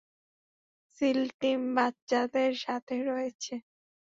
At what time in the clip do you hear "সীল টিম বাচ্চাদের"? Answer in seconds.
0.95-2.51